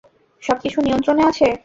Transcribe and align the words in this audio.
সবকিছু 0.43 0.77
নিয়ন্ত্রণে 0.81 1.23
আছে। 1.25 1.47